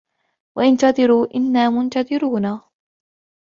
[0.55, 2.61] وانتظروا إنا منتظرون